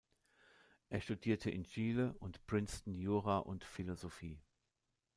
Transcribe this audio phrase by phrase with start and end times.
[0.89, 4.41] Er studierte in Chile und Princeton Jura und Philosophie.